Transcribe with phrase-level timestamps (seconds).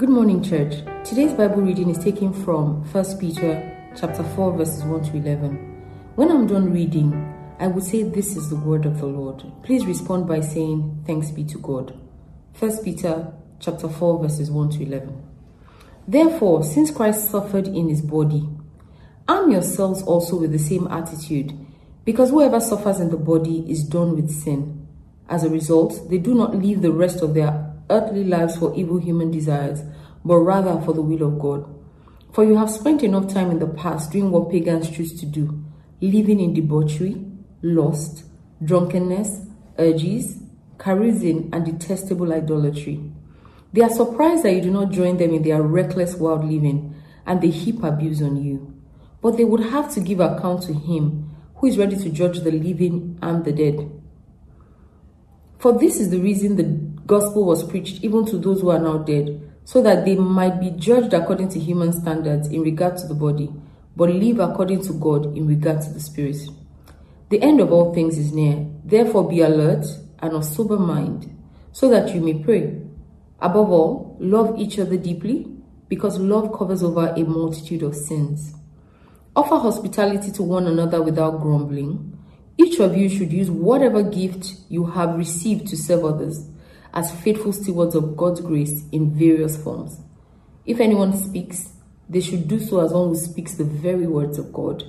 [0.00, 0.76] Good morning, church.
[1.04, 5.56] Today's Bible reading is taken from 1 Peter chapter 4 verses 1 to 11.
[6.14, 7.12] When I'm done reading,
[7.58, 9.44] I would say this is the word of the Lord.
[9.62, 12.00] Please respond by saying thanks be to God.
[12.58, 15.22] 1 Peter chapter 4 verses 1 to 11.
[16.08, 18.48] Therefore, since Christ suffered in his body,
[19.28, 21.52] arm yourselves also with the same attitude,
[22.06, 24.88] because whoever suffers in the body is done with sin.
[25.28, 28.98] As a result, they do not live the rest of their earthly lives for evil
[28.98, 29.82] human desires,
[30.24, 31.74] but rather for the will of God.
[32.32, 35.64] For you have spent enough time in the past doing what pagans choose to do,
[36.00, 37.24] living in debauchery,
[37.62, 38.24] lust,
[38.62, 39.46] drunkenness,
[39.78, 40.38] urges,
[40.78, 43.00] carousing, and detestable idolatry.
[43.72, 46.94] They are surprised that you do not join them in their reckless wild living,
[47.26, 48.74] and they heap abuse on you.
[49.22, 52.50] But they would have to give account to Him who is ready to judge the
[52.50, 53.90] living and the dead.
[55.58, 56.64] For this is the reason the
[57.06, 60.70] gospel was preached even to those who are now dead, so that they might be
[60.70, 63.48] judged according to human standards in regard to the body,
[63.94, 66.38] but live according to God in regard to the spirit.
[67.28, 68.66] The end of all things is near.
[68.84, 69.86] Therefore, be alert
[70.18, 71.32] and of sober mind,
[71.70, 72.82] so that you may pray.
[73.38, 75.46] Above all, love each other deeply,
[75.86, 78.52] because love covers over a multitude of sins.
[79.36, 82.18] Offer hospitality to one another without grumbling.
[82.58, 86.49] Each of you should use whatever gift you have received to serve others
[86.92, 90.00] as faithful stewards of God's grace in various forms.
[90.66, 91.72] If anyone speaks,
[92.08, 94.82] they should do so as one who speaks the very words of God.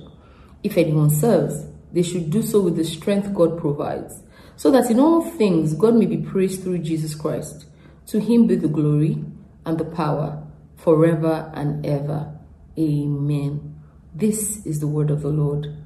[0.62, 4.22] If anyone serves, they should do so with the strength God provides,
[4.56, 7.66] so that in all things God may be praised through Jesus Christ.
[8.06, 9.24] To him be the glory
[9.64, 10.46] and the power
[10.76, 12.38] forever and ever.
[12.78, 13.80] Amen.
[14.14, 15.76] This is the word of the Lord.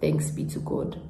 [0.00, 1.00] Thanks be to God.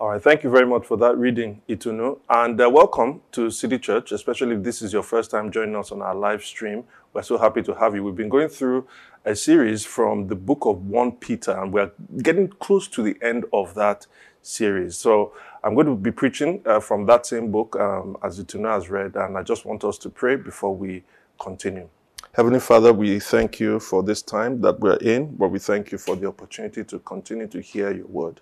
[0.00, 2.20] All right, thank you very much for that reading, Itunu.
[2.30, 5.92] And uh, welcome to City Church, especially if this is your first time joining us
[5.92, 6.84] on our live stream.
[7.12, 8.02] We're so happy to have you.
[8.02, 8.86] We've been going through
[9.26, 13.44] a series from the book of 1 Peter, and we're getting close to the end
[13.52, 14.06] of that
[14.40, 14.96] series.
[14.96, 18.88] So I'm going to be preaching uh, from that same book um, as Itunu has
[18.88, 21.04] read, and I just want us to pray before we
[21.38, 21.90] continue.
[22.32, 25.98] Heavenly Father, we thank you for this time that we're in, but we thank you
[25.98, 28.40] for the opportunity to continue to hear your word.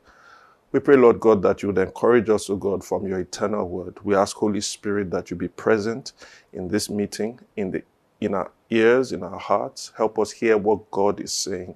[0.72, 3.98] We pray, Lord God, that you would encourage us, O God, from your eternal word.
[4.04, 6.12] We ask, Holy Spirit, that you be present
[6.52, 7.82] in this meeting, in, the,
[8.20, 9.92] in our ears, in our hearts.
[9.96, 11.74] Help us hear what God is saying,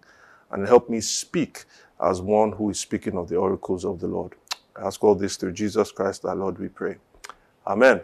[0.50, 1.64] and help me speak
[2.02, 4.34] as one who is speaking of the oracles of the Lord.
[4.76, 6.96] I ask all this through Jesus Christ, our Lord, we pray.
[7.66, 8.02] Amen.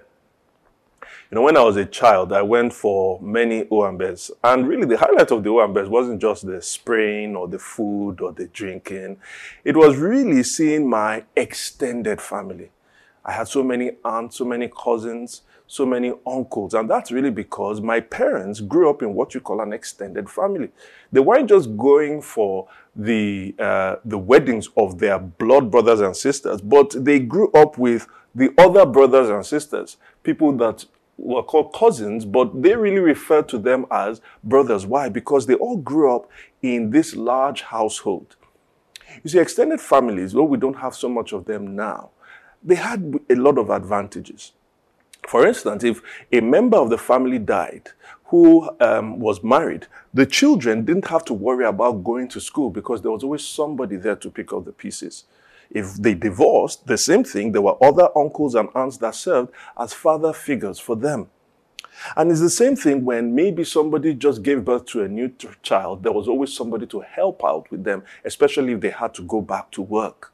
[1.31, 4.31] You know, when I was a child, I went for many owambes.
[4.43, 8.33] And really, the highlight of the owambes wasn't just the spraying or the food or
[8.33, 9.19] the drinking.
[9.65, 12.71] It was really seeing my extended family.
[13.25, 16.73] I had so many aunts, so many cousins, so many uncles.
[16.73, 20.71] And that's really because my parents grew up in what you call an extended family.
[21.13, 26.63] They weren't just going for the, uh, the weddings of their blood brothers and sisters,
[26.63, 30.85] but they grew up with the other brothers and sisters, people that
[31.17, 34.87] were called cousins, but they really refer to them as brothers.
[34.87, 35.09] Why?
[35.09, 36.31] Because they all grew up
[36.63, 38.37] in this large household.
[39.25, 42.11] You see, extended families, though we don't have so much of them now,
[42.63, 44.53] they had a lot of advantages.
[45.27, 46.01] For instance, if
[46.33, 47.91] a member of the family died
[48.25, 53.03] who um, was married, the children didn't have to worry about going to school because
[53.03, 55.25] there was always somebody there to pick up the pieces.
[55.71, 59.93] If they divorced, the same thing, there were other uncles and aunts that served as
[59.93, 61.29] father figures for them.
[62.17, 65.49] And it's the same thing when maybe somebody just gave birth to a new t-
[65.63, 69.23] child, there was always somebody to help out with them, especially if they had to
[69.23, 70.33] go back to work.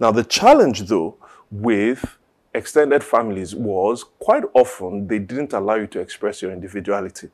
[0.00, 1.16] Now, the challenge though
[1.50, 2.18] with
[2.52, 7.30] extended families was quite often they didn't allow you to express your individuality.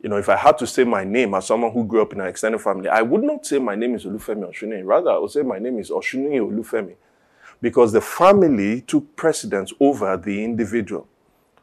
[0.00, 2.20] You know, if I had to say my name as someone who grew up in
[2.20, 4.84] an extended family, I would not say my name is Olufemi Osunnuyi.
[4.84, 6.94] Rather, I would say my name is Osunnuyi Olufemi.
[7.60, 11.08] Because the family took precedence over the individual.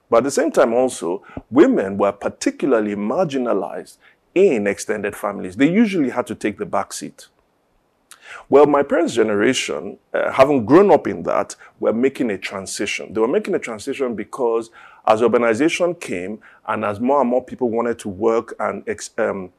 [0.10, 3.98] But at the same time, also, women were particularly marginalized
[4.34, 5.56] in extended families.
[5.56, 7.28] They usually had to take the back seat.
[8.50, 13.14] Well, my parents' generation, uh, having grown up in that, were making a transition.
[13.14, 14.70] They were making a transition because
[15.08, 18.84] as urbanization came and as more and more people wanted to work and
[19.18, 19.52] um,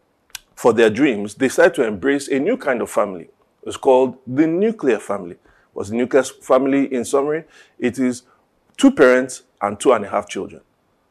[0.55, 3.29] for their dreams, they started to embrace a new kind of family.
[3.65, 5.37] It's called the nuclear family.
[5.73, 7.45] What's the nuclear family in summary?
[7.79, 8.23] It is
[8.77, 10.63] two parents and two and a half children.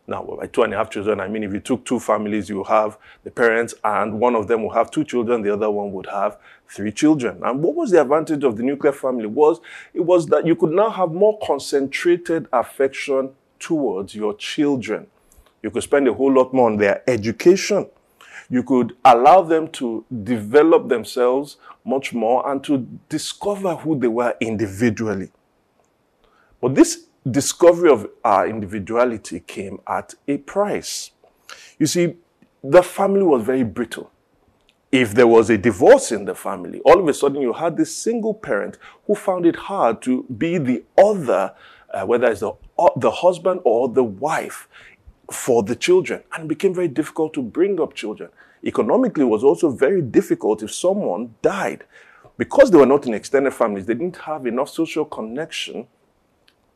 [0.07, 2.63] Now, by two and a half children, I mean if you took two families, you
[2.65, 6.05] have the parents, and one of them will have two children, the other one would
[6.05, 6.37] have
[6.67, 7.41] three children.
[7.43, 9.25] And what was the advantage of the nuclear family?
[9.25, 9.59] Was
[9.93, 15.07] it was that you could now have more concentrated affection towards your children.
[15.63, 17.87] You could spend a whole lot more on their education.
[18.47, 24.35] You could allow them to develop themselves much more and to discover who they were
[24.39, 25.31] individually.
[26.61, 31.12] But this discovery of our individuality came at a price.
[31.80, 32.16] You see,
[32.63, 34.12] the family was very brittle.
[34.92, 37.95] If there was a divorce in the family, all of a sudden you had this
[37.95, 38.77] single parent
[39.07, 41.54] who found it hard to be the other,
[41.94, 44.69] uh, whether it's the, uh, the husband or the wife
[45.31, 48.30] for the children, and it became very difficult to bring up children.
[48.63, 51.83] Economically, it was also very difficult if someone died.
[52.38, 55.88] Because they were not in extended families, they didn't have enough social connection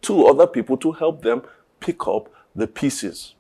[0.02, 1.42] to other people to help them
[1.80, 3.36] pick up the pieces.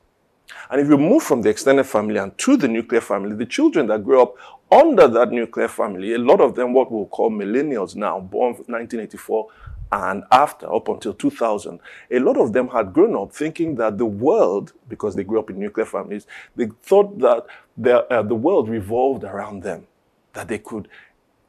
[0.69, 3.87] And if you move from the extended family and to the nuclear family, the children
[3.87, 4.35] that grew up
[4.71, 9.47] under that nuclear family, a lot of them, what we'll call millennials now, born 1984
[9.91, 11.79] and after, up until 2000,
[12.11, 15.49] a lot of them had grown up thinking that the world, because they grew up
[15.49, 17.45] in nuclear families, they thought that
[17.75, 19.87] the, uh, the world revolved around them,
[20.33, 20.87] that they could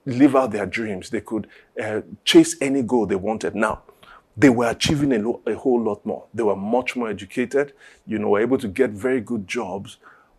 [0.07, 1.47] live out their dreams, they could
[1.83, 3.55] uh, chase any goal they wanted.
[3.55, 3.83] Now,
[4.41, 6.25] they were achieving a, a whole lot more.
[6.33, 7.75] They were much more educated,
[8.07, 9.99] you know, were able to get very good jobs.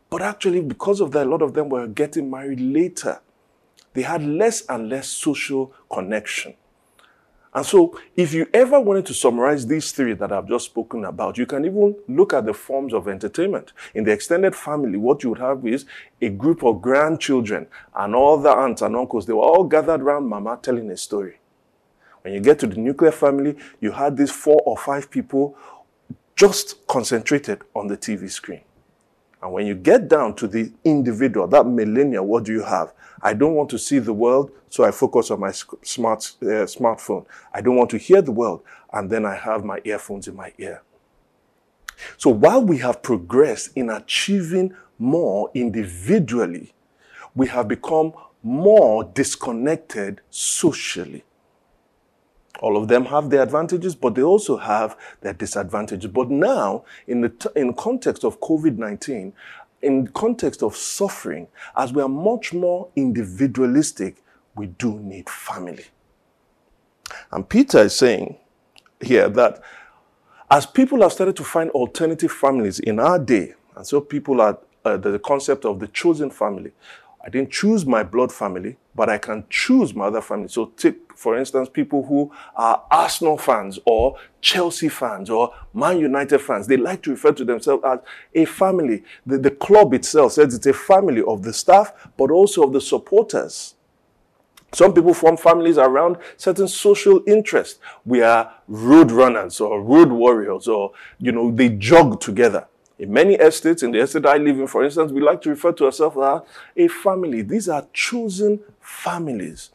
[0.10, 3.22] But actually, because of that, a lot of them were getting married later.
[3.94, 6.56] They had less and less social connection.
[7.54, 11.38] And so, if you ever wanted to summarize these three that I've just spoken about,
[11.38, 13.74] you can even look at the forms of entertainment.
[13.94, 15.86] In the extended family, what you would have is
[16.22, 19.28] a group of grandchildren and all the aunts and uncles.
[19.28, 21.41] They were all gathered around mama telling a story.
[22.22, 25.58] When you get to the nuclear family, you had these four or five people
[26.36, 28.62] just concentrated on the TV screen.
[29.42, 32.94] And when you get down to the individual, that millennial, what do you have?
[33.24, 37.26] I don't want to see the world, so I focus on my smart uh, smartphone.
[37.54, 38.64] I don't want to hear the world,
[38.94, 40.82] and then I have my earphones in my ear.
[42.18, 46.74] So while we have progressed in achieving more individually,
[47.36, 48.14] we have become
[48.44, 51.24] more disconnected socially.
[52.62, 56.10] All of them have their advantages, but they also have their disadvantages.
[56.12, 59.34] But now, in the t- in context of COVID nineteen,
[59.82, 64.24] in context of suffering, as we are much more individualistic,
[64.56, 65.86] we do need family.
[67.32, 68.38] And Peter is saying
[69.00, 69.62] here that
[70.50, 74.60] as people have started to find alternative families in our day, and so people are
[74.86, 76.72] uh, the concept of the chosen family.
[77.24, 80.48] I didn't choose my blood family, but I can choose my other family.
[80.48, 86.40] So take, for instance, people who are Arsenal fans or Chelsea fans or Man United
[86.40, 86.66] fans.
[86.66, 88.00] They like to refer to themselves as
[88.34, 89.04] a family.
[89.28, 92.82] The, the club itself says it's a family of the staff, but also of the
[92.82, 93.76] supporters.
[94.74, 97.78] Some people form families around certain social interests.
[98.04, 102.68] We are road runners or road warriors or, you know, they jog together.
[102.98, 105.72] In many estates, in the estate I live in, for instance, we like to refer
[105.74, 106.42] to ourselves as
[106.78, 107.44] a family.
[107.44, 109.70] These are chosen families.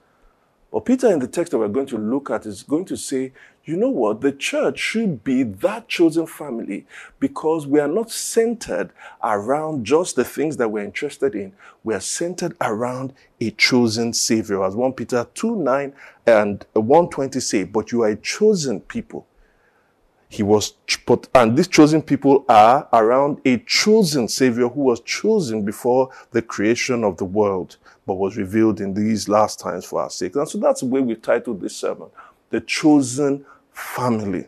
[0.73, 3.33] But Peter, in the text that we're going to look at, is going to say,
[3.65, 4.21] you know what?
[4.21, 6.87] The church should be that chosen family
[7.19, 8.91] because we are not centered
[9.23, 11.53] around just the things that we're interested in.
[11.83, 14.63] We are centered around a chosen Savior.
[14.65, 15.93] As 1 Peter 2 9
[16.27, 19.27] and 120 say, but you are a chosen people
[20.29, 20.75] he was,
[21.07, 26.43] put, and these chosen people are around a chosen Savior who was chosen before the
[26.43, 27.77] creation of the world,
[28.07, 30.37] but was revealed in these last times for our sake.
[30.37, 32.09] And so that's the way we've titled this sermon,
[32.51, 34.47] The Chosen Family.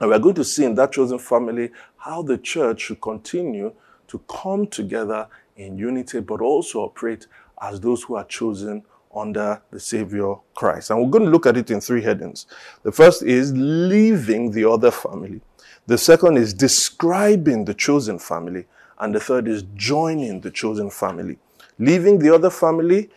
[0.00, 3.72] And we're going to see in that chosen family how the church should continue
[4.06, 7.26] to come together in unity, but also operate
[7.60, 8.84] as those who are chosen
[9.14, 10.90] under the Savior Christ.
[10.90, 12.46] And we're going to look at it in three headings.
[12.82, 15.40] The first is leaving the other family.
[15.86, 18.66] The second is describing the chosen family.
[19.00, 21.38] And the third is joining the chosen family.
[21.78, 23.10] Leaving the other family,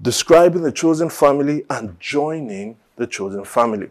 [0.00, 3.88] describing the chosen family, and joining the chosen family.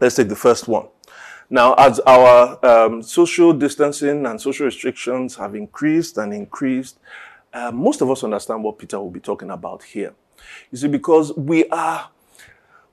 [0.00, 0.86] Let's take the first one.
[1.48, 6.98] Now, as our um, social distancing and social restrictions have increased and increased,
[7.52, 10.14] uh, most of us understand what Peter will be talking about here.
[10.70, 12.08] You see, because we are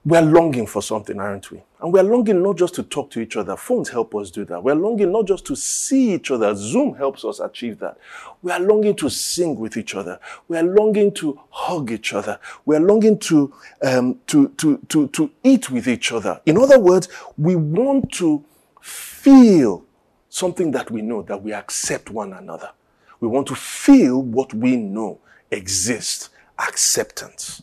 [0.08, 1.62] we're longing for something, aren't we?
[1.82, 3.58] And we're longing not just to talk to each other.
[3.58, 4.64] Phones help us do that.
[4.64, 6.56] We're longing not just to see each other.
[6.56, 7.98] Zoom helps us achieve that.
[8.42, 10.18] We are longing to sing with each other.
[10.48, 12.40] We are longing to hug each other.
[12.64, 16.40] We are longing to, um, to, to, to, to eat with each other.
[16.46, 18.46] In other words, we want to
[18.82, 19.84] feel
[20.30, 22.72] something that we know, that we accept one another.
[23.20, 25.20] We want to feel what we know
[25.52, 27.62] exists, acceptance.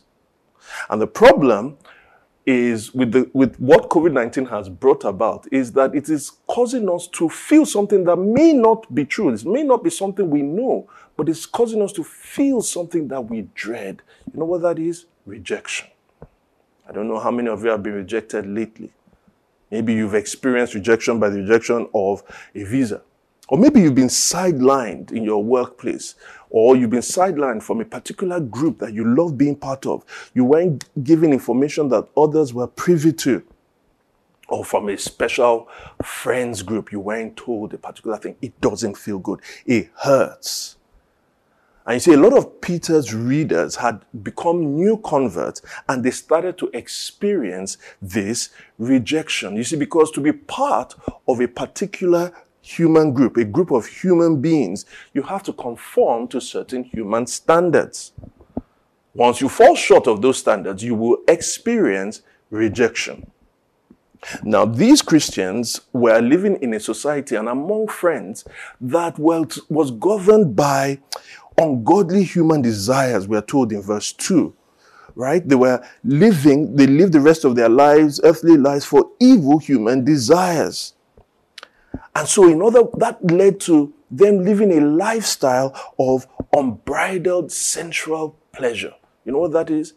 [0.91, 1.79] And the problem
[2.45, 7.07] is with the with what COVID-19 has brought about is that it is causing us
[7.07, 9.31] to feel something that may not be true.
[9.31, 10.87] This may not be something we know,
[11.17, 14.01] but it's causing us to feel something that we dread.
[14.31, 15.05] You know what that is?
[15.25, 15.87] Rejection.
[16.87, 18.91] I don't know how many of you have been rejected lately.
[19.71, 22.23] Maybe you've experienced rejection by the rejection of
[22.53, 23.01] a visa.
[23.47, 26.15] Or maybe you've been sidelined in your workplace,
[26.49, 30.03] or you've been sidelined from a particular group that you love being part of.
[30.33, 33.43] You weren't given information that others were privy to,
[34.47, 35.67] or from a special
[36.03, 38.35] friends group, you weren't told a particular thing.
[38.41, 40.77] It doesn't feel good, it hurts.
[41.87, 46.57] And you see, a lot of Peter's readers had become new converts and they started
[46.57, 48.49] to experience this
[48.79, 49.55] rejection.
[49.55, 50.95] You see, because to be part
[51.27, 52.33] of a particular
[52.65, 58.11] human group, a group of human beings, you have to conform to certain human standards.
[59.13, 63.31] Once you fall short of those standards, you will experience rejection.
[64.43, 68.43] Now, these Christians were living in a society and among friends
[68.81, 70.99] that was governed by
[71.59, 74.53] ungodly human desires, we are told in verse 2.
[75.13, 75.47] Right?
[75.47, 80.03] They were living, they lived the rest of their lives, earthly lives, for evil human
[80.03, 80.94] desires.
[82.15, 88.93] And so, in order, that led to them living a lifestyle of unbridled sensual pleasure.
[89.25, 89.93] You know what that is?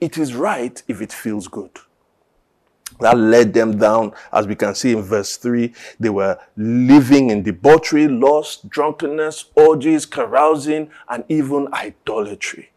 [0.00, 1.70] It is right if it feels good.
[3.00, 5.72] That led them down, as we can see in verse 3.
[5.98, 12.70] They were living in debauchery, lust, drunkenness, orgies, carousing, and even idolatry.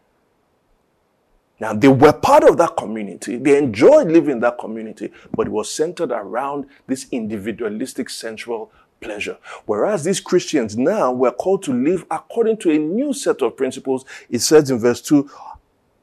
[1.60, 3.36] Now, they were part of that community.
[3.36, 9.38] They enjoyed living in that community, but it was centered around this individualistic sensual pleasure.
[9.66, 14.04] Whereas these Christians now were called to live according to a new set of principles.
[14.30, 15.30] It says in verse 2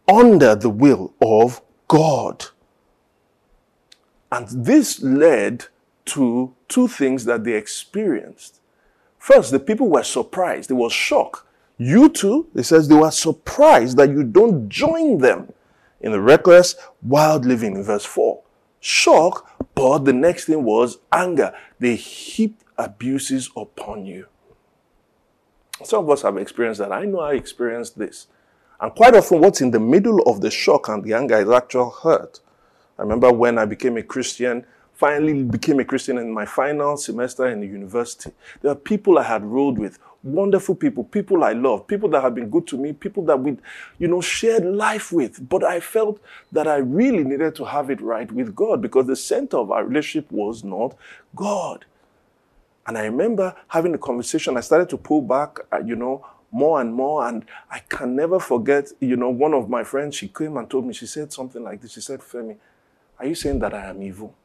[0.08, 2.46] under the will of God.
[4.32, 5.66] And this led
[6.06, 8.60] to two things that they experienced.
[9.18, 10.70] First, the people were surprised.
[10.70, 11.46] There was shock
[11.82, 15.52] you too, it says they were surprised that you don't join them
[16.00, 18.42] in the reckless, wild living in verse 4.
[18.80, 21.54] Shock, but the next thing was anger.
[21.80, 24.28] They heaped abuses upon you.
[25.84, 26.92] Some of us have experienced that.
[26.92, 28.28] I know I experienced this.
[28.80, 31.90] And quite often, what's in the middle of the shock and the anger is actual
[31.90, 32.40] hurt.
[32.98, 34.66] I remember when I became a Christian,
[35.02, 38.32] finally became a Christian in my final semester in the university.
[38.62, 42.36] There are people I had rode with wonderful people, people I love, people that have
[42.36, 43.58] been good to me, people that we,
[43.98, 45.50] you know, shared life with.
[45.50, 49.16] But I felt that I really needed to have it right with God because the
[49.16, 50.96] center of our relationship was not
[51.36, 51.86] God.
[52.86, 54.56] And I remember having a conversation.
[54.56, 57.28] I started to pull back, uh, you know, more and more.
[57.28, 60.86] And I can never forget, you know, one of my friends, she came and told
[60.86, 61.94] me, she said something like this.
[61.94, 62.58] She said, Femi,
[63.18, 64.36] are you saying that I am evil?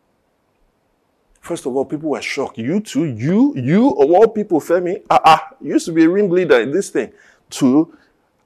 [1.46, 2.58] First of all, people were shocked.
[2.58, 6.60] You too, you, you, of all people, Femi, ah, ah, used to be a ringleader
[6.60, 7.12] in this thing.
[7.50, 7.96] Two,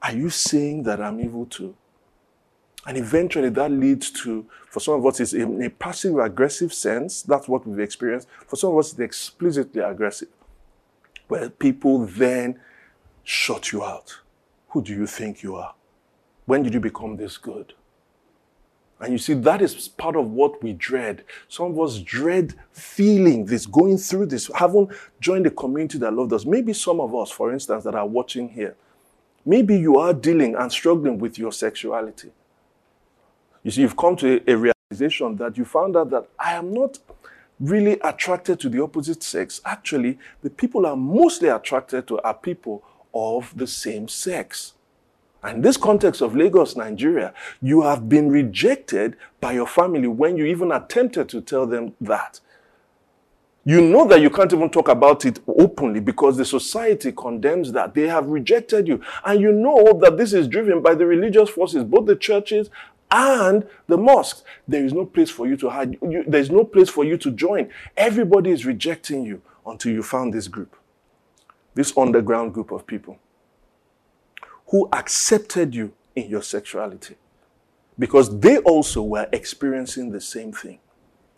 [0.02, 1.75] are you saying that I'm evil too?
[2.87, 7.23] And eventually that leads to, for some of us, it's in a passive aggressive sense.
[7.23, 8.28] That's what we've experienced.
[8.47, 10.28] For some of us, it's explicitly aggressive.
[11.28, 12.61] Where people then
[13.25, 14.21] shut you out.
[14.69, 15.75] Who do you think you are?
[16.45, 17.73] When did you become this good?
[19.00, 21.25] And you see, that is part of what we dread.
[21.49, 24.90] Some of us dread feeling this, going through this, haven't
[25.21, 26.45] joined a community that loved us.
[26.45, 28.76] Maybe some of us, for instance, that are watching here,
[29.47, 32.30] maybe you are dealing and struggling with your sexuality.
[33.62, 36.75] You see, you've come to a, a realization that you found out that I am
[36.75, 36.99] not
[37.59, 39.62] really attracted to the opposite sex.
[39.64, 42.83] Actually, the people I'm mostly attracted to are people
[43.14, 44.75] of the same sex.
[45.42, 47.32] And in this context of Lagos, Nigeria,
[47.62, 52.40] you have been rejected by your family when you even attempted to tell them that.
[53.64, 57.94] You know that you can't even talk about it openly because the society condemns that.
[57.94, 59.02] They have rejected you.
[59.25, 62.70] And you know that this is driven by the religious forces, both the churches
[63.11, 64.44] and the mosques.
[64.66, 65.99] There is no place for you to hide.
[66.02, 67.70] You, there's no place for you to join.
[67.97, 70.76] Everybody is rejecting you until you found this group,
[71.75, 73.18] this underground group of people
[74.70, 77.16] who accepted you in your sexuality.
[77.98, 80.78] because they also were experiencing the same thing.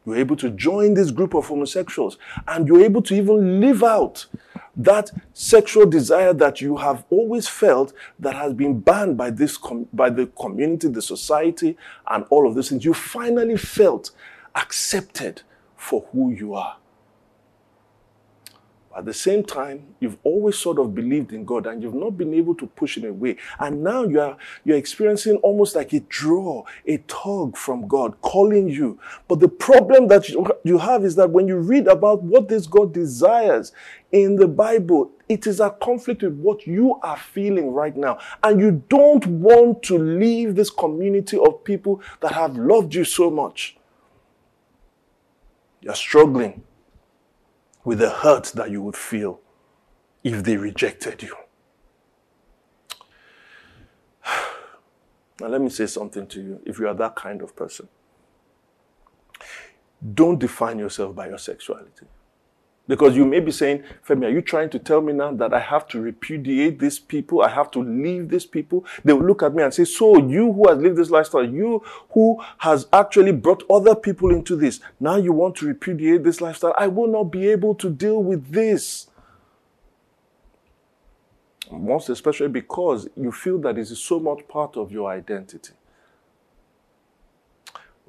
[0.06, 4.26] You're able to join this group of homosexuals and you're able to even live out
[4.76, 9.88] that sexual desire that you have always felt that has been banned by this com-
[9.92, 11.76] by the community, the society,
[12.08, 12.84] and all of those things.
[12.84, 14.12] You finally felt
[14.54, 15.42] accepted
[15.76, 16.76] for who you are.
[18.96, 22.34] At the same time, you've always sort of believed in God and you've not been
[22.34, 23.36] able to push it away.
[23.58, 28.68] And now you are you're experiencing almost like a draw, a tug from God calling
[28.68, 28.98] you.
[29.28, 32.92] But the problem that you have is that when you read about what this God
[32.92, 33.72] desires
[34.10, 38.18] in the Bible, it is a conflict with what you are feeling right now.
[38.42, 43.30] And you don't want to leave this community of people that have loved you so
[43.30, 43.76] much.
[45.80, 46.62] You're struggling
[47.84, 49.40] with the hurt that you would feel
[50.22, 51.34] if they rejected you.
[55.40, 57.88] Now, let me say something to you if you are that kind of person.
[60.14, 62.06] Don't define yourself by your sexuality.
[62.92, 65.60] Because you may be saying, Femi, are you trying to tell me now that I
[65.60, 67.40] have to repudiate these people?
[67.40, 68.84] I have to leave these people?
[69.02, 71.82] They will look at me and say, So you who has lived this lifestyle, you
[72.10, 76.74] who has actually brought other people into this, now you want to repudiate this lifestyle?
[76.76, 79.06] I will not be able to deal with this.
[81.70, 85.72] Most especially because you feel that it is so much part of your identity.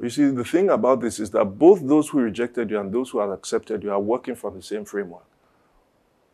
[0.01, 3.11] You see, the thing about this is that both those who rejected you and those
[3.11, 5.23] who have accepted you are working from the same framework.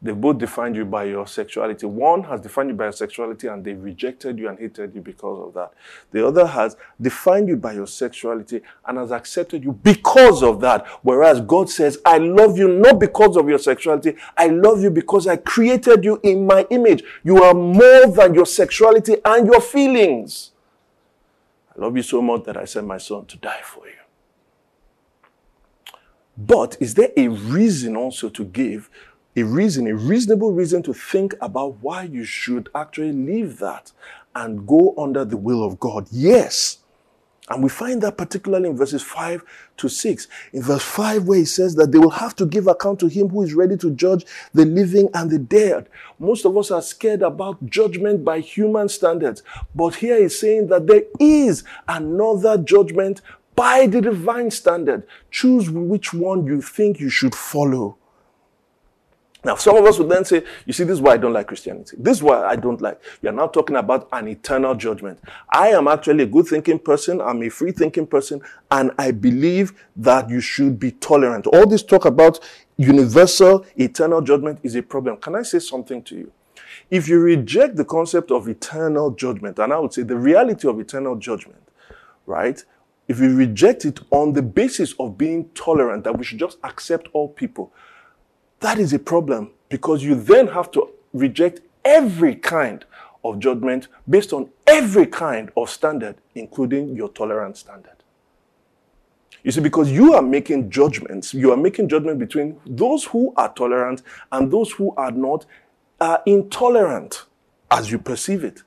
[0.01, 1.85] They both defined you by your sexuality.
[1.85, 5.45] One has defined you by your sexuality and they rejected you and hated you because
[5.45, 5.73] of that.
[6.11, 10.87] The other has defined you by your sexuality and has accepted you because of that.
[11.01, 14.15] Whereas God says, I love you not because of your sexuality.
[14.37, 17.03] I love you because I created you in my image.
[17.25, 20.48] You are more than your sexuality and your feelings.
[21.79, 23.93] I love you so much that I sent my son to die for you.
[26.37, 28.89] But is there a reason also to give?
[29.37, 33.93] A reason, a reasonable reason to think about why you should actually leave that
[34.35, 36.07] and go under the will of God?
[36.11, 36.78] Yes.
[37.49, 39.43] And we find that particularly in verses 5
[39.77, 40.27] to 6.
[40.53, 43.29] In verse 5, where he says that they will have to give account to him
[43.29, 45.89] who is ready to judge the living and the dead.
[46.19, 49.41] Most of us are scared about judgment by human standards.
[49.73, 53.21] But here he's saying that there is another judgment
[53.55, 55.05] by the divine standard.
[55.31, 57.98] Choose which one you think you should follow.
[59.43, 61.47] Now, some of us would then say, You see, this is why I don't like
[61.47, 61.95] Christianity.
[61.99, 63.01] This is why I don't like.
[63.21, 65.19] You're now talking about an eternal judgment.
[65.51, 67.21] I am actually a good thinking person.
[67.21, 68.41] I'm a free thinking person.
[68.69, 71.47] And I believe that you should be tolerant.
[71.47, 72.39] All this talk about
[72.75, 75.17] universal eternal judgment is a problem.
[75.17, 76.31] Can I say something to you?
[76.89, 80.79] If you reject the concept of eternal judgment, and I would say the reality of
[80.79, 81.61] eternal judgment,
[82.25, 82.63] right?
[83.07, 87.07] If you reject it on the basis of being tolerant, that we should just accept
[87.13, 87.73] all people,
[88.59, 92.85] that is a problem because you then have to reject every kind
[93.23, 97.95] of judgment based on every kind of standard, including your tolerance standard.
[99.43, 103.53] You see, because you are making judgments, you are making judgment between those who are
[103.53, 105.45] tolerant and those who are not,
[106.01, 107.25] are intolerant
[107.71, 108.63] as you perceive it.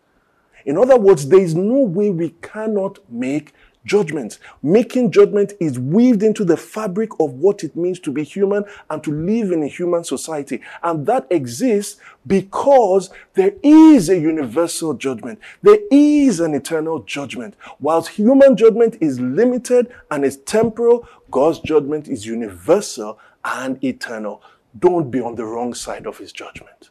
[0.64, 3.52] In other words, there is no way we cannot make
[3.84, 4.38] judgment.
[4.62, 9.02] Making judgment is weaved into the fabric of what it means to be human and
[9.04, 10.60] to live in a human society.
[10.82, 15.38] And that exists because there is a universal judgment.
[15.62, 17.54] There is an eternal judgment.
[17.80, 24.42] Whilst human judgment is limited and is temporal, God's judgment is universal and eternal.
[24.78, 26.90] Don't be on the wrong side of his judgment.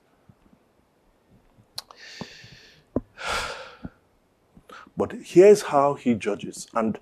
[4.98, 6.68] But here's how he judges.
[6.74, 7.00] And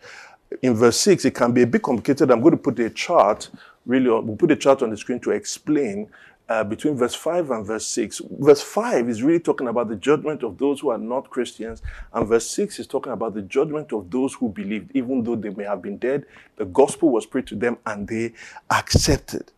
[0.61, 2.31] in verse 6, it can be a bit complicated.
[2.31, 3.49] I'm going to put a chart,
[3.85, 6.09] really, we'll put a chart on the screen to explain
[6.49, 8.21] uh, between verse 5 and verse 6.
[8.39, 12.27] Verse 5 is really talking about the judgment of those who are not Christians, and
[12.27, 15.65] verse 6 is talking about the judgment of those who believed, even though they may
[15.65, 16.25] have been dead.
[16.55, 18.33] The gospel was preached to them and they
[18.71, 19.51] accepted.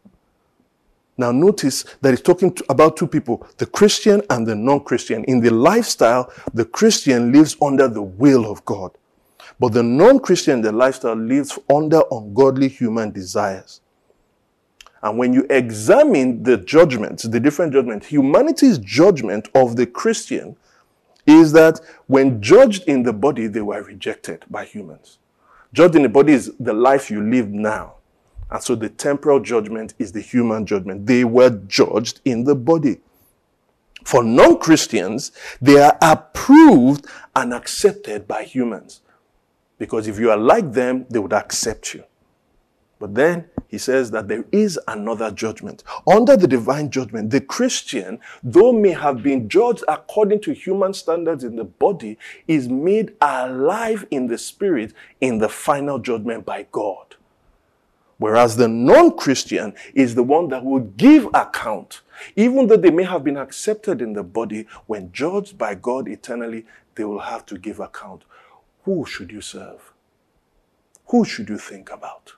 [1.22, 5.24] Now, notice that he's talking about two people, the Christian and the non Christian.
[5.26, 8.98] In the lifestyle, the Christian lives under the will of God.
[9.60, 13.82] But the non Christian, the lifestyle, lives under ungodly human desires.
[15.04, 20.56] And when you examine the judgments, the different judgments, humanity's judgment of the Christian
[21.28, 25.20] is that when judged in the body, they were rejected by humans.
[25.72, 27.98] Judged in the body is the life you live now.
[28.52, 31.08] And so the temporal judgment is the human judgment.
[31.08, 33.00] They were judged in the body.
[34.04, 39.02] For non Christians, they are approved and accepted by humans.
[39.78, 42.04] Because if you are like them, they would accept you.
[43.00, 45.84] But then he says that there is another judgment.
[46.06, 51.44] Under the divine judgment, the Christian, though may have been judged according to human standards
[51.44, 57.11] in the body, is made alive in the spirit in the final judgment by God.
[58.22, 62.02] Whereas the non Christian is the one that will give account.
[62.36, 66.68] Even though they may have been accepted in the body, when judged by God eternally,
[66.94, 68.22] they will have to give account.
[68.84, 69.92] Who should you serve?
[71.08, 72.34] Who should you think about?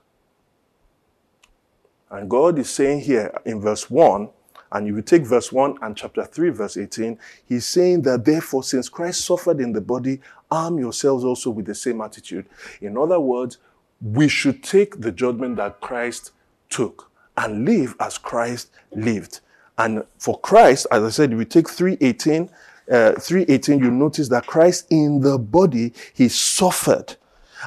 [2.10, 4.30] And God is saying here in verse 1,
[4.72, 8.64] and if you take verse 1 and chapter 3, verse 18, he's saying that therefore,
[8.64, 12.46] since Christ suffered in the body, arm yourselves also with the same attitude.
[12.80, 13.58] In other words,
[14.00, 16.32] we should take the judgment that Christ
[16.68, 19.40] took and live as Christ lived.
[19.78, 22.48] And for Christ, as I said, if we take 318,
[22.90, 27.16] uh, 318, you notice that Christ in the body, he suffered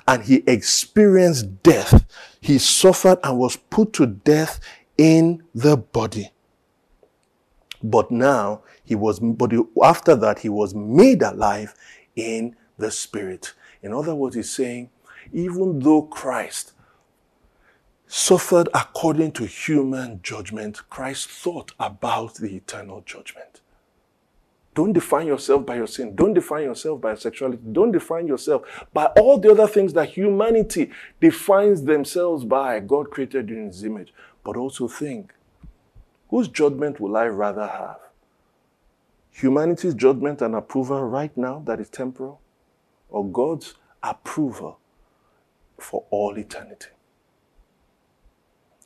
[0.08, 2.06] and he experienced death.
[2.40, 4.60] He suffered and was put to death
[4.98, 6.32] in the body.
[7.84, 9.52] But now he was, but
[9.84, 11.76] after that, he was made alive
[12.16, 13.54] in the spirit.
[13.82, 14.90] In other words, he's saying,
[15.32, 16.74] even though Christ
[18.08, 23.62] suffered according to human judgment, Christ thought about the eternal judgment.
[24.74, 26.16] Don't define yourself by your sin.
[26.16, 27.64] Don't define yourself by your sexuality.
[27.72, 32.80] Don't define yourself by all the other things that humanity defines themselves by.
[32.80, 34.14] God created in His image.
[34.44, 35.34] But also think
[36.30, 37.98] whose judgment will I rather have?
[39.32, 42.40] Humanity's judgment and approval right now that is temporal,
[43.10, 44.80] or God's approval
[45.80, 46.88] for all eternity?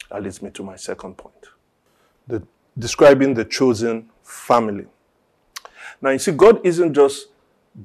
[0.09, 1.47] That leads me to my second point
[2.27, 2.43] the,
[2.77, 4.85] describing the chosen family.
[6.01, 7.27] Now, you see, God isn't just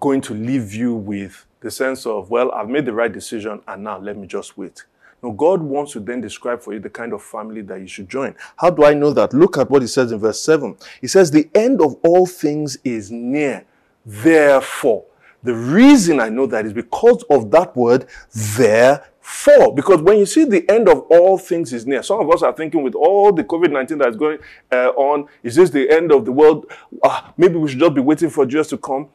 [0.00, 3.84] going to leave you with the sense of, well, I've made the right decision and
[3.84, 4.84] now let me just wait.
[5.22, 8.08] No, God wants to then describe for you the kind of family that you should
[8.08, 8.34] join.
[8.56, 9.32] How do I know that?
[9.32, 10.76] Look at what he says in verse 7.
[11.00, 13.64] He says, The end of all things is near.
[14.04, 15.04] Therefore,
[15.46, 19.74] the reason I know that is because of that word, therefore.
[19.74, 22.52] Because when you see the end of all things is near, some of us are
[22.52, 24.38] thinking with all the COVID 19 that's going
[24.70, 26.70] uh, on, is this the end of the world?
[27.02, 29.08] Uh, maybe we should just be waiting for Jesus to come.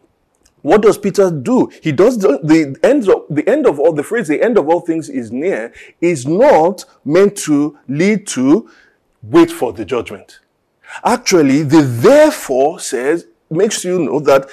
[0.61, 1.71] What does Peter do?
[1.81, 4.69] He does the, the end of the end of all the phrase, the end of
[4.69, 8.69] all things is near, is not meant to lead to
[9.23, 10.39] wait for the judgment.
[11.03, 14.49] Actually, the therefore says, makes you know that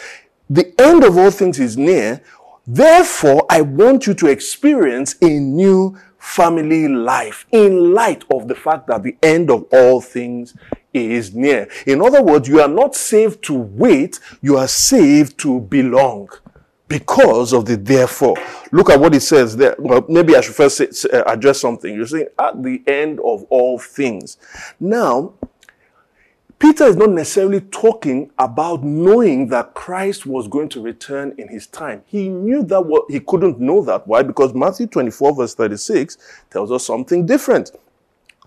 [0.48, 2.22] the end of all things is near.
[2.66, 8.88] Therefore, I want you to experience a new family life in light of the fact
[8.88, 10.54] that the end of all things
[10.92, 11.68] is near.
[11.87, 16.28] In other words, you are not saved to wait, you are saved to belong
[16.88, 18.37] because of the therefore.
[18.72, 19.76] Look at what it says there.
[19.78, 21.94] Well, maybe I should first say, address something.
[21.94, 24.38] You're saying at the end of all things.
[24.80, 25.34] Now,
[26.59, 31.68] Peter is not necessarily talking about knowing that Christ was going to return in his
[31.68, 32.03] time.
[32.07, 34.09] He knew that what he couldn't know that.
[34.09, 34.25] Why?
[34.25, 36.18] Because Matthew 24 verse 36
[36.51, 37.71] tells us something different.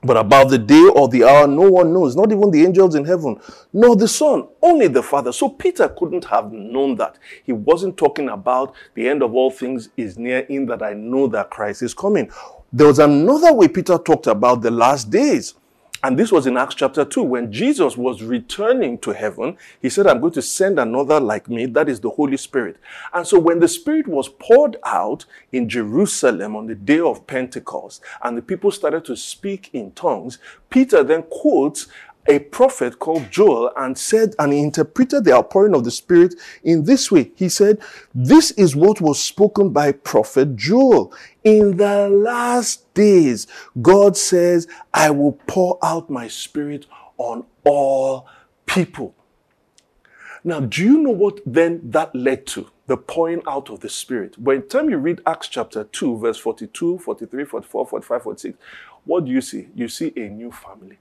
[0.03, 3.05] But about the day or the hour, no one knows, not even the angels in
[3.05, 3.39] heaven,
[3.71, 5.31] nor the Son, only the Father.
[5.31, 7.17] So Peter couldn't have known that.
[7.43, 11.27] He wasn't talking about the end of all things is near in that I know
[11.27, 12.31] that Christ is coming.
[12.73, 15.53] There was another way Peter talked about the last days.
[16.03, 17.21] And this was in Acts chapter 2.
[17.21, 21.67] When Jesus was returning to heaven, he said, I'm going to send another like me,
[21.67, 22.77] that is the Holy Spirit.
[23.13, 28.01] And so when the Spirit was poured out in Jerusalem on the day of Pentecost,
[28.23, 30.39] and the people started to speak in tongues,
[30.71, 31.87] Peter then quotes
[32.27, 36.83] a prophet called Joel and said, and he interpreted the outpouring of the Spirit in
[36.83, 37.31] this way.
[37.35, 37.79] He said,
[38.13, 41.13] This is what was spoken by prophet Joel.
[41.43, 43.47] In the last days,
[43.81, 46.85] God says, I will pour out my Spirit
[47.17, 48.27] on all
[48.65, 49.15] people.
[50.43, 52.69] Now, do you know what then that led to?
[52.87, 54.43] The pouring out of the Spirit.
[54.43, 58.57] By the time you read Acts chapter 2, verse 42, 43, 44, 45, 46,
[59.05, 59.67] what do you see?
[59.75, 60.97] You see a new family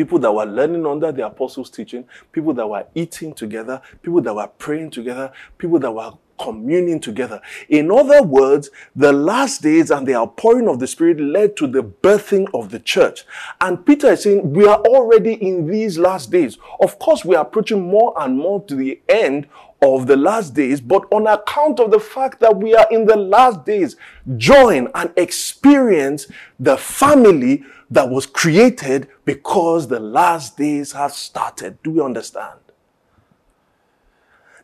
[0.00, 4.34] people that were learning under the apostles' teaching, people that were eating together, people that
[4.34, 7.40] were praying together, people that were communing together.
[7.68, 11.82] In other words, the last days and the outpouring of the Spirit led to the
[11.82, 13.24] birthing of the church.
[13.60, 16.58] And Peter is saying, we are already in these last days.
[16.80, 19.46] Of course, we are approaching more and more to the end
[19.82, 23.16] of the last days, but on account of the fact that we are in the
[23.16, 23.96] last days,
[24.36, 26.26] join and experience
[26.58, 31.82] the family that was created because the last days have started.
[31.82, 32.60] Do we understand?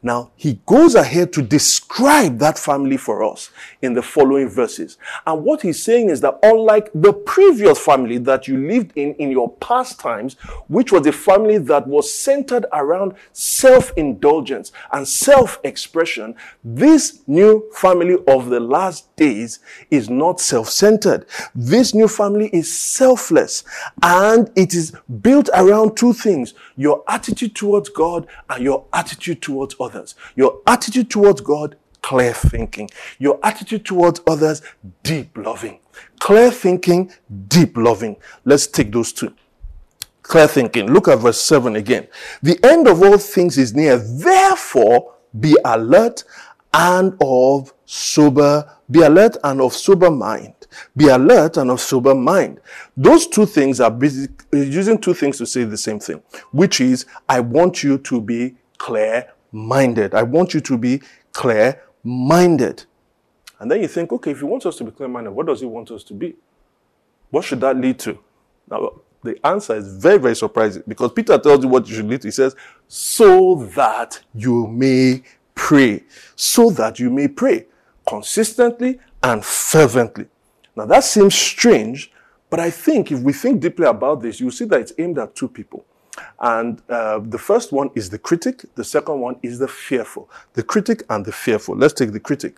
[0.06, 3.50] Now, he goes ahead to describe that family for us
[3.82, 4.98] in the following verses.
[5.26, 9.32] And what he's saying is that unlike the previous family that you lived in in
[9.32, 10.34] your past times,
[10.68, 18.48] which was a family that was centered around self-indulgence and self-expression, this new family of
[18.48, 19.58] the last days
[19.90, 21.26] is not self-centered.
[21.52, 23.64] This new family is selfless
[24.00, 29.74] and it is built around two things, your attitude towards God and your attitude towards
[29.80, 29.95] others.
[30.34, 32.88] Your attitude towards God, clear thinking.
[33.18, 34.62] Your attitude towards others,
[35.02, 35.80] deep loving.
[36.20, 37.12] Clear thinking,
[37.48, 38.16] deep loving.
[38.44, 39.34] Let's take those two.
[40.22, 40.92] Clear thinking.
[40.92, 42.08] Look at verse 7 again.
[42.42, 43.96] The end of all things is near.
[43.96, 46.24] Therefore, be alert
[46.72, 50.54] and of sober, be alert and of sober mind.
[50.96, 52.60] Be alert and of sober mind.
[52.96, 57.06] Those two things are busy, using two things to say the same thing, which is,
[57.28, 60.14] I want you to be clear minded.
[60.14, 61.00] I want you to be
[61.32, 62.84] clear minded.
[63.58, 65.60] And then you think, okay, if he wants us to be clear minded, what does
[65.60, 66.36] he want us to be?
[67.30, 68.18] What should that lead to?
[68.70, 72.20] Now, the answer is very, very surprising because Peter tells you what you should lead
[72.22, 72.28] to.
[72.28, 72.54] He says,
[72.86, 75.22] so that you may
[75.54, 76.04] pray.
[76.36, 77.66] So that you may pray
[78.06, 80.26] consistently and fervently.
[80.76, 82.12] Now that seems strange,
[82.50, 85.34] but I think if we think deeply about this, you'll see that it's aimed at
[85.34, 85.84] two people.
[86.40, 90.30] And uh, the first one is the critic, the second one is the fearful.
[90.54, 91.76] The critic and the fearful.
[91.76, 92.56] Let's take the critic.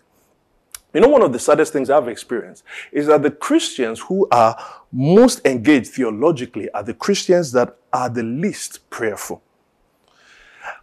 [0.94, 4.57] You know, one of the saddest things I've experienced is that the Christians who are
[4.90, 9.42] most engaged theologically are the Christians that are the least prayerful.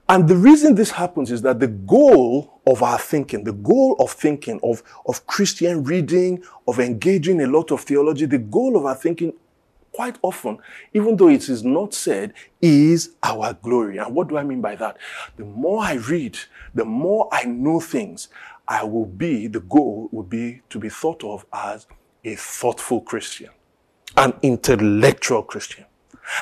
[0.08, 4.12] And the reason this happens is that the goal of our thinking, the goal of
[4.12, 8.94] thinking, of, of Christian reading, of engaging a lot of theology, the goal of our
[8.94, 9.34] thinking
[9.96, 10.58] quite often,
[10.94, 13.98] even though it is not said, is our glory.
[13.98, 14.98] And what do I mean by that?
[15.38, 16.38] The more I read,
[16.74, 18.28] the more I know things,
[18.68, 21.88] I will be, the goal will be to be thought of as
[22.26, 23.50] a thoughtful Christian,
[24.18, 25.86] an intellectual Christian.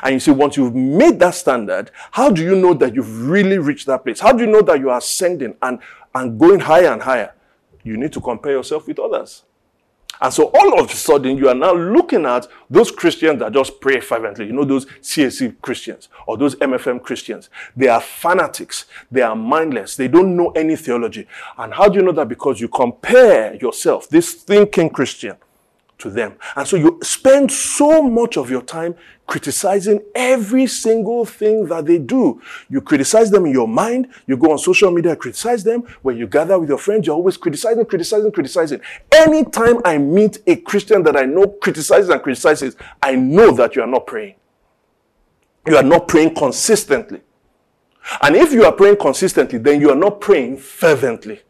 [0.01, 3.59] And you see, once you've made that standard, how do you know that you've really
[3.59, 4.19] reached that place?
[4.19, 5.77] How do you know that you are ascending and,
[6.15, 7.35] and going higher and higher?
[7.83, 9.43] You need to compare yourself with others.
[10.21, 13.81] And so all of a sudden, you are now looking at those Christians that just
[13.81, 14.45] pray fervently.
[14.45, 17.49] You know, those CAC Christians or those MFM Christians.
[17.75, 18.85] They are fanatics.
[19.11, 19.95] They are mindless.
[19.95, 21.27] They don't know any theology.
[21.57, 22.29] And how do you know that?
[22.29, 25.35] Because you compare yourself, this thinking Christian,
[25.99, 26.35] to them.
[26.55, 28.95] And so you spend so much of your time
[29.27, 32.41] criticizing every single thing that they do.
[32.69, 34.07] You criticize them in your mind.
[34.27, 35.83] You go on social media, criticize them.
[36.01, 38.81] When you gather with your friends, you're always criticizing, criticizing, criticizing.
[39.11, 43.81] Anytime I meet a Christian that I know criticizes and criticizes, I know that you
[43.81, 44.35] are not praying.
[45.65, 47.21] You are not praying consistently.
[48.21, 51.41] And if you are praying consistently, then you are not praying fervently.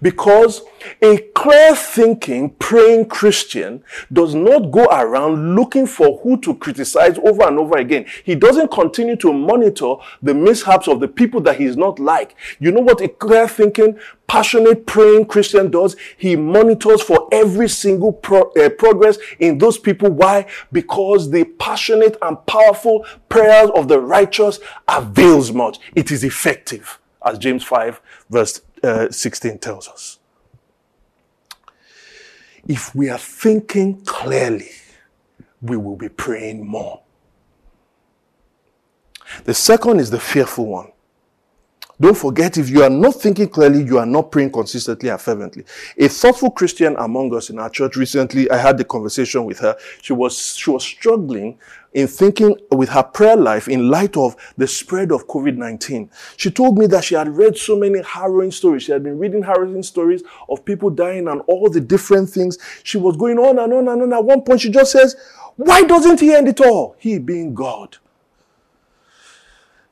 [0.00, 0.62] Because
[1.00, 3.82] a clear thinking, praying Christian
[4.12, 8.06] does not go around looking for who to criticize over and over again.
[8.24, 12.36] He doesn't continue to monitor the mishaps of the people that he's not like.
[12.58, 15.96] You know what a clear thinking, passionate praying Christian does?
[16.16, 20.10] He monitors for every single pro- uh, progress in those people.
[20.10, 20.46] Why?
[20.70, 25.78] Because the passionate and powerful prayers of the righteous avails much.
[25.94, 26.98] It is effective.
[27.24, 30.18] As James 5 verse uh, 16 tells us.
[32.66, 34.70] If we are thinking clearly,
[35.60, 37.02] we will be praying more.
[39.44, 40.92] The second is the fearful one.
[42.00, 45.64] Don't forget, if you are not thinking clearly, you are not praying consistently and fervently.
[45.96, 49.76] A thoughtful Christian among us in our church recently, I had the conversation with her.
[50.00, 51.58] She was, she was struggling
[51.94, 56.08] in thinking with her prayer life in light of the spread of COVID-19.
[56.36, 58.84] She told me that she had read so many harrowing stories.
[58.84, 62.58] She had been reading harrowing stories of people dying and all the different things.
[62.82, 64.12] She was going on and on and on.
[64.12, 65.16] At one point, she just says,
[65.56, 66.96] why doesn't he end it all?
[66.98, 67.98] He being God.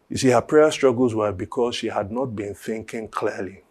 [0.09, 3.63] You see, her prayer struggles were because she had not been thinking clearly.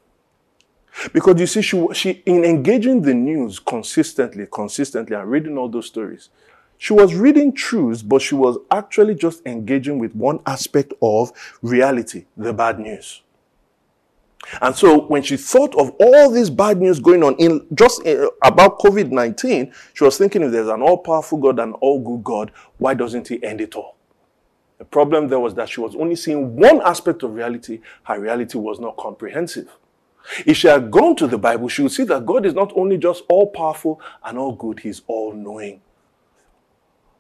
[1.14, 5.88] Because you see, she, she in engaging the news consistently, consistently, and reading all those
[5.88, 6.30] stories,
[6.80, 12.26] she was reading truths, but she was actually just engaging with one aspect of reality,
[12.38, 13.22] the bad news.
[14.62, 18.30] And so when she thought of all this bad news going on in just uh,
[18.42, 23.28] about COVID-19, she was thinking if there's an all-powerful God and all-good God, why doesn't
[23.28, 23.98] he end it all?
[24.78, 27.82] The problem there was that she was only seeing one aspect of reality.
[28.04, 29.68] Her reality was not comprehensive.
[30.46, 32.98] If she had gone to the Bible, she would see that God is not only
[32.98, 35.82] just all powerful and all good, He's all knowing.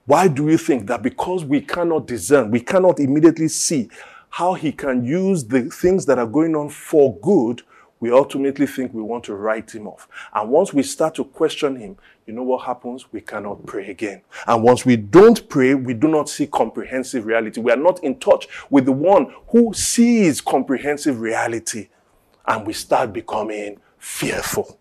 [0.09, 3.91] Why do you think that because we cannot discern, we cannot immediately see
[4.31, 7.61] how he can use the things that are going on for good,
[7.99, 10.07] we ultimately think we want to write him off.
[10.33, 11.95] And once we start to question him,
[12.25, 13.05] you know what happens?
[13.13, 14.23] We cannot pray again.
[14.47, 17.61] And once we don't pray, we do not see comprehensive reality.
[17.61, 21.89] We are not in touch with the one who sees comprehensive reality.
[22.47, 24.79] And we start becoming fearful.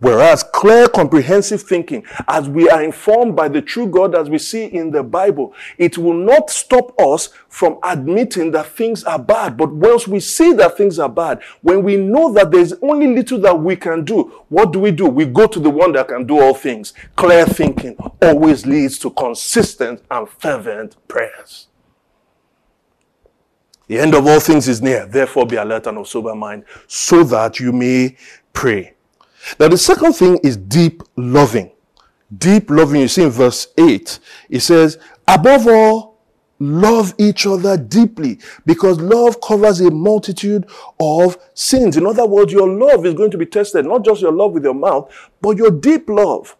[0.00, 4.66] Whereas clear, comprehensive thinking, as we are informed by the true God as we see
[4.66, 9.56] in the Bible, it will not stop us from admitting that things are bad.
[9.56, 13.38] But once we see that things are bad, when we know that there's only little
[13.40, 15.06] that we can do, what do we do?
[15.06, 16.92] We go to the one that can do all things.
[17.16, 21.68] Clear thinking always leads to consistent and fervent prayers.
[23.88, 25.06] The end of all things is near.
[25.06, 28.16] Therefore, be alert and of sober mind so that you may
[28.52, 28.95] pray.
[29.58, 31.72] Now, the second thing is deep loving.
[32.36, 34.18] Deep loving, you see in verse 8,
[34.50, 36.16] it says, above all,
[36.58, 40.66] love each other deeply because love covers a multitude
[40.98, 41.96] of sins.
[41.96, 44.64] In other words, your love is going to be tested, not just your love with
[44.64, 46.56] your mouth, but your deep love.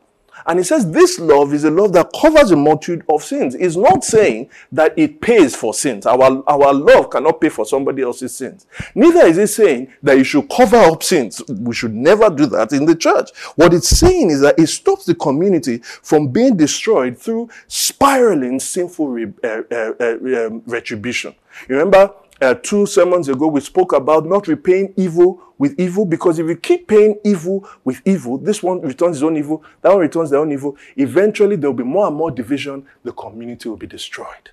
[0.46, 3.54] And he says this love is a love that covers a multitude of sins.
[3.54, 6.06] It's not saying that it pays for sins.
[6.06, 8.66] Our, our love cannot pay for somebody else's sins.
[8.94, 11.42] Neither is it saying that you should cover up sins.
[11.48, 13.30] We should never do that in the church.
[13.56, 19.08] What it's saying is that it stops the community from being destroyed through spiraling sinful
[19.08, 21.34] re- uh, uh, uh, um, retribution.
[21.68, 26.38] You remember uh, two sermons ago, we spoke about not repaying evil with evil because
[26.38, 30.00] if you keep paying evil with evil, this one returns his own evil, that one
[30.00, 33.76] returns their own evil, eventually there will be more and more division, the community will
[33.76, 34.50] be destroyed.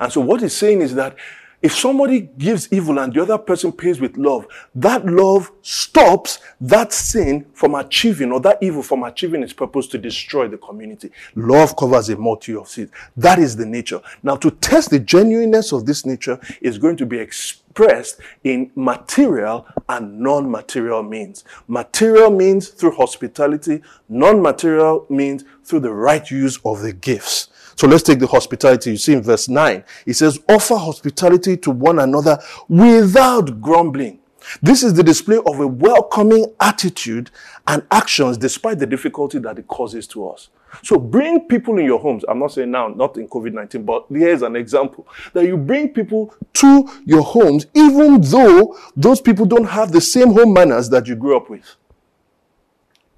[0.00, 1.16] And so, what he's saying is that
[1.62, 6.92] if somebody gives evil and the other person pays with love, that love stops that
[6.92, 11.10] sin from achieving or that evil from achieving its purpose to destroy the community.
[11.36, 12.90] Love covers a multitude of sins.
[13.16, 14.00] That is the nature.
[14.22, 19.66] Now, to test the genuineness of this nature is going to be expressed in material
[19.88, 21.44] and non-material means.
[21.68, 23.82] Material means through hospitality.
[24.08, 27.48] Non-material means through the right use of the gifts.
[27.76, 28.90] So let's take the hospitality.
[28.90, 34.20] You see in verse 9, it says, offer hospitality to one another without grumbling.
[34.60, 37.30] This is the display of a welcoming attitude
[37.66, 40.48] and actions despite the difficulty that it causes to us.
[40.82, 42.24] So bring people in your homes.
[42.28, 45.90] I'm not saying now, not in COVID 19, but here's an example that you bring
[45.90, 51.06] people to your homes, even though those people don't have the same home manners that
[51.06, 51.76] you grew up with.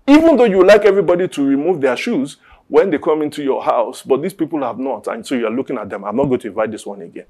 [0.07, 2.37] Even though you like everybody to remove their shoes,
[2.69, 5.79] when they come into your house, but these people have not, and so you're looking
[5.79, 7.27] at them, I'm not going to invite this one again.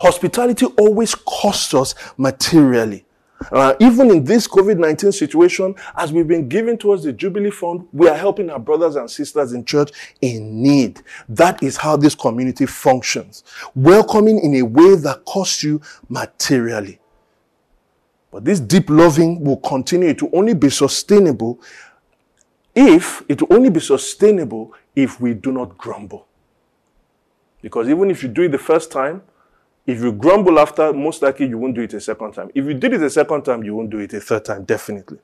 [0.00, 3.04] Hospitality always costs us materially.
[3.52, 7.86] Uh, even in this COVID 19 situation, as we've been giving towards the Jubilee Fund,
[7.92, 9.90] we are helping our brothers and sisters in church
[10.22, 11.02] in need.
[11.28, 13.44] That is how this community functions.
[13.74, 16.98] Welcoming in a way that costs you materially.
[18.30, 21.60] But this deep loving will continue to only be sustainable
[22.76, 26.26] if it will only be sustainable if we do not grumble.
[27.62, 29.22] Because even if you do it the first time,
[29.86, 32.50] if you grumble after, most likely you won't do it a second time.
[32.54, 35.18] If you did it a second time, you won't do it a third time, definitely.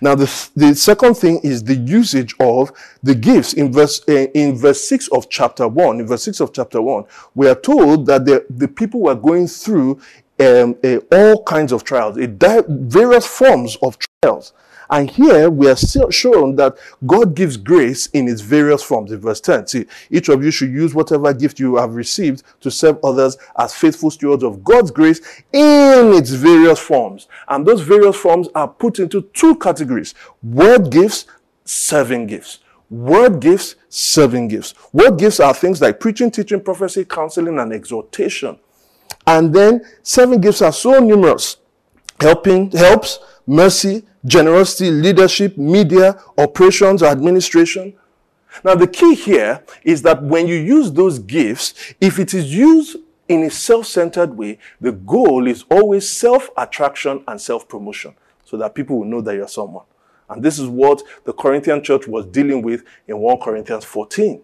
[0.00, 3.54] Now, the, the second thing is the usage of the gifts.
[3.54, 7.04] In verse, uh, in verse 6 of chapter 1, in verse 6 of chapter 1,
[7.34, 10.00] we are told that the, the people were going through
[10.38, 14.52] um, uh, all kinds of trials, di- various forms of trials.
[14.90, 19.12] And here we are still shown that God gives grace in its various forms.
[19.12, 22.70] In verse 10, see, each of you should use whatever gift you have received to
[22.70, 25.20] serve others as faithful stewards of God's grace
[25.52, 27.28] in its various forms.
[27.48, 30.14] And those various forms are put into two categories.
[30.42, 31.26] Word gifts,
[31.64, 32.58] serving gifts.
[32.90, 34.74] Word gifts, serving gifts.
[34.92, 38.58] Word gifts are things like preaching, teaching, prophecy, counseling, and exhortation.
[39.26, 41.56] And then serving gifts are so numerous.
[42.20, 47.94] Helping, helps, mercy, generosity, leadership, media, operations, or administration.
[48.64, 52.96] Now, the key here is that when you use those gifts, if it is used
[53.28, 58.14] in a self-centered way, the goal is always self-attraction and self-promotion
[58.44, 59.84] so that people will know that you're someone.
[60.28, 64.42] And this is what the Corinthian church was dealing with in 1 Corinthians 14.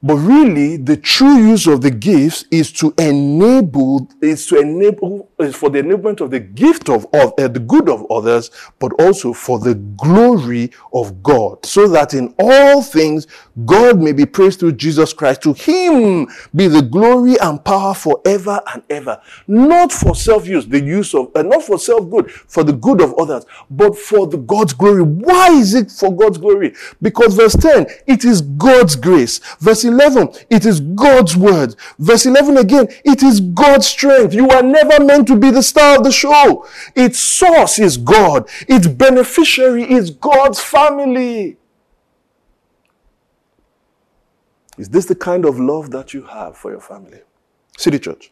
[0.00, 5.56] But really, the true use of the gifts is to enable, is to enable, is
[5.56, 9.32] for the enablement of the gift of, of uh, the good of others, but also
[9.32, 11.66] for the glory of God.
[11.66, 13.26] So that in all things,
[13.64, 15.42] God may be praised through Jesus Christ.
[15.42, 19.20] To Him be the glory and power forever and ever.
[19.46, 23.44] Not for self-use, the use of, uh, not for self-good, for the good of others,
[23.70, 25.02] but for the God's glory.
[25.02, 26.74] Why is it for God's glory?
[27.02, 29.38] Because verse 10, it is God's grace.
[29.58, 31.74] Verse 11, it is God's word.
[31.98, 34.34] Verse 11 again, it is God's strength.
[34.34, 36.66] You are never meant to be the star of the show.
[36.94, 38.48] Its source is God.
[38.68, 41.57] Its beneficiary is God's family.
[44.78, 47.20] Is this the kind of love that you have for your family?
[47.76, 48.30] City Church.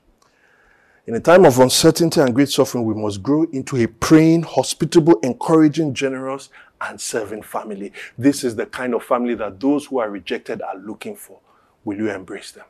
[1.06, 5.18] In a time of uncertainty and great suffering, we must grow into a praying, hospitable,
[5.22, 6.48] encouraging, generous,
[6.80, 7.92] and serving family.
[8.16, 11.40] This is the kind of family that those who are rejected are looking for.
[11.84, 12.66] Will you embrace them?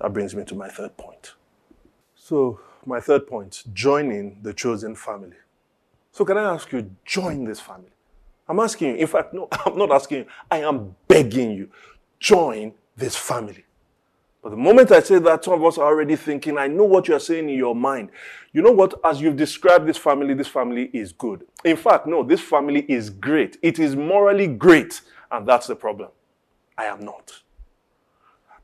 [0.00, 1.34] That brings me to my third point.
[2.14, 5.36] So, my third point joining the chosen family.
[6.12, 7.90] So, can I ask you, join this family?
[8.48, 11.70] I'm asking you, in fact, no, I'm not asking you, I am begging you,
[12.24, 13.64] join this family.
[14.42, 17.06] But the moment I say that, some of us are already thinking, I know what
[17.06, 18.10] you're saying in your mind.
[18.52, 18.94] You know what?
[19.04, 21.44] As you've described this family, this family is good.
[21.64, 23.58] In fact, no, this family is great.
[23.62, 25.02] It is morally great.
[25.30, 26.08] And that's the problem.
[26.78, 27.42] I am not.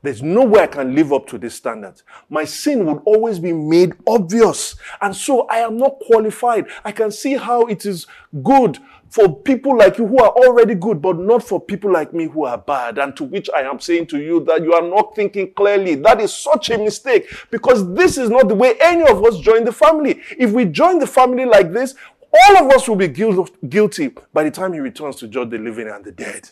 [0.03, 2.01] There's no way I can live up to this standard.
[2.29, 4.75] My sin would always be made obvious.
[5.01, 6.65] And so I am not qualified.
[6.83, 8.07] I can see how it is
[8.41, 8.79] good
[9.11, 12.45] for people like you who are already good, but not for people like me who
[12.45, 12.97] are bad.
[12.97, 15.95] And to which I am saying to you that you are not thinking clearly.
[15.95, 19.65] That is such a mistake because this is not the way any of us join
[19.65, 20.21] the family.
[20.37, 21.93] If we join the family like this,
[22.33, 25.89] all of us will be guilty by the time he returns to judge the living
[25.89, 26.49] and the dead.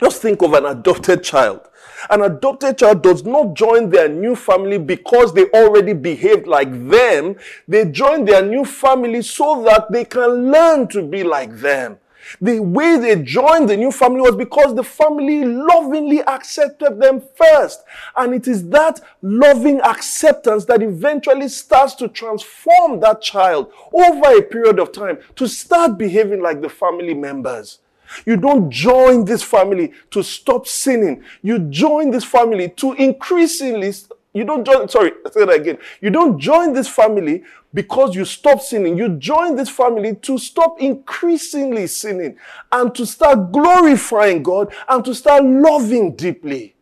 [0.00, 1.68] Just think of an adopted child.
[2.08, 7.36] An adopted child does not join their new family because they already behaved like them.
[7.68, 11.98] They join their new family so that they can learn to be like them.
[12.40, 17.82] The way they joined the new family was because the family lovingly accepted them first.
[18.16, 24.42] And it is that loving acceptance that eventually starts to transform that child over a
[24.42, 27.80] period of time to start behaving like the family members.
[28.26, 31.24] You don't join this family to stop sinning.
[31.42, 33.92] You join this family to increasingly,
[34.32, 35.78] you don't join, sorry, say that again.
[36.00, 38.96] You don't join this family because you stop sinning.
[38.98, 42.36] You join this family to stop increasingly sinning
[42.72, 46.74] and to start glorifying God and to start loving deeply.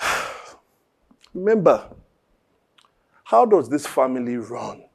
[1.34, 1.88] Remember,
[3.24, 4.89] how does this family run?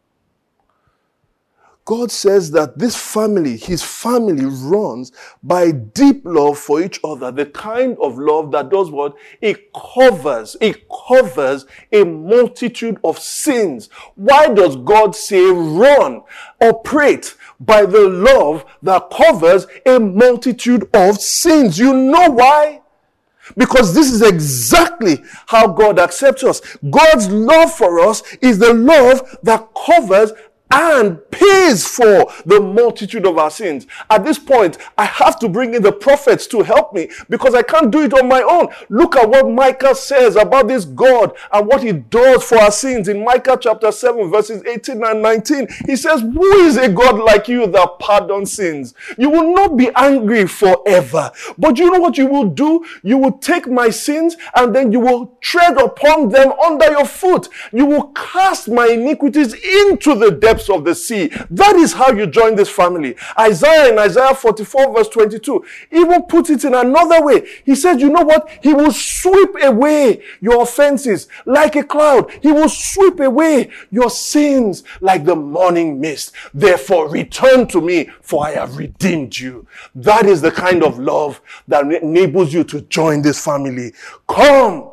[1.86, 5.12] God says that this family, his family runs
[5.44, 7.32] by deep love for each other.
[7.32, 9.16] The kind of love that does what?
[9.40, 13.90] It covers, it covers a multitude of sins.
[14.16, 16.24] Why does God say run,
[16.60, 21.78] operate by the love that covers a multitude of sins?
[21.78, 22.82] You know why?
[23.56, 26.62] Because this is exactly how God accepts us.
[26.90, 30.32] God's love for us is the love that covers
[30.72, 33.86] and pays for the multitude of our sins.
[34.10, 37.62] At this point, I have to bring in the prophets to help me because I
[37.62, 38.70] can't do it on my own.
[38.90, 43.08] Look at what Micah says about this God and what he does for our sins
[43.08, 45.68] in Micah chapter 7 verses 18 and 19.
[45.86, 48.96] He says, who is a God like you that pardons sins?
[49.18, 51.32] You will not be angry forever.
[51.58, 52.86] But you know what you will do?
[53.04, 57.50] You will take my sins and then you will tread upon them under your foot.
[57.72, 61.28] You will cast my iniquities into the depths depths of the sea.
[61.50, 63.16] That is how you join this family.
[63.38, 67.48] Isaiah in Isaiah 44 verse 22 even put it in another way.
[67.66, 68.50] He said, you know what?
[68.62, 72.32] He will sweep away your offenses like a cloud.
[72.42, 76.32] He will sweep away your sins like the morning mist.
[76.54, 79.68] Therefore return to me for I have redeemed you.
[79.94, 83.94] That is the kind of love that enables you to join this family.
[84.28, 84.92] Come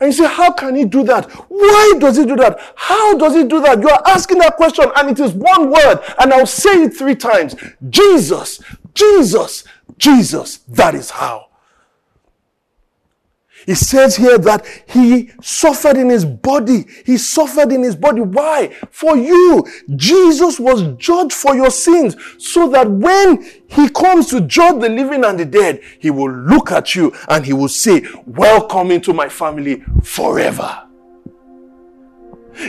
[0.00, 1.30] and you say, how can he do that?
[1.48, 2.60] Why does he do that?
[2.76, 3.80] How does he do that?
[3.80, 7.16] You are asking that question and it is one word and I'll say it three
[7.16, 7.56] times.
[7.90, 8.60] Jesus,
[8.94, 9.64] Jesus,
[9.98, 10.58] Jesus.
[10.68, 11.47] That is how.
[13.68, 16.86] He says here that he suffered in his body.
[17.04, 18.22] He suffered in his body.
[18.22, 18.68] Why?
[18.90, 19.62] For you.
[19.94, 25.22] Jesus was judged for your sins so that when he comes to judge the living
[25.22, 29.28] and the dead, he will look at you and he will say, welcome into my
[29.28, 30.84] family forever.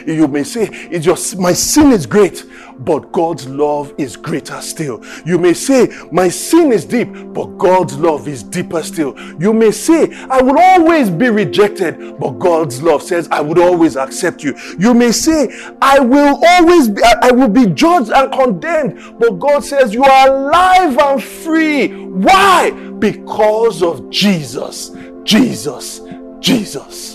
[0.06, 2.44] You may say, it's just, my sin is great,
[2.80, 5.04] but God's love is greater still.
[5.26, 9.20] You may say, my sin is deep, but God's love is deeper still.
[9.40, 13.98] You may say, I will always be rejected, but God's love says, I would always
[13.98, 14.58] accept you.
[14.78, 15.50] You may say,
[15.82, 20.28] I will always be, I will be judged and condemned, but God says, you are
[20.28, 21.90] alive and free.
[22.06, 22.72] Why?
[22.72, 24.92] Because of Jesus.
[25.24, 26.02] Jesus.
[26.40, 27.14] Jesus.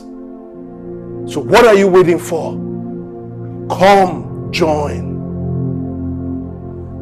[1.27, 2.53] So, what are you waiting for?
[3.75, 5.14] Come, join.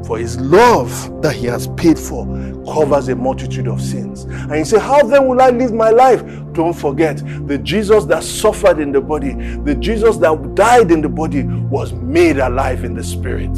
[0.05, 2.27] For his love that he has paid for
[2.67, 4.25] covers a multitude of sins.
[4.25, 6.23] And you say, How then will I live my life?
[6.53, 9.33] Don't forget, the Jesus that suffered in the body,
[9.65, 13.57] the Jesus that died in the body, was made alive in the spirit.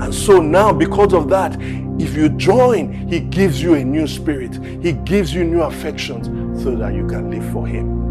[0.00, 1.56] And so now, because of that,
[2.00, 6.26] if you join, He gives you a new spirit, He gives you new affections
[6.62, 8.02] so that you can live for Him.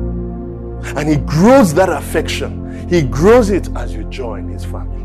[0.98, 5.03] And He grows that affection, He grows it as you join His family.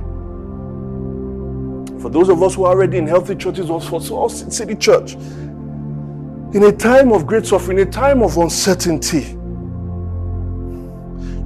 [2.00, 5.14] For those of us who are already in healthy churches, or for City Church,
[6.54, 9.36] in a time of great suffering, in a time of uncertainty,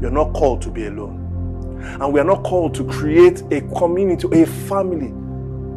[0.01, 1.21] you're not called to be alone.
[2.01, 5.13] And we are not called to create a community, a family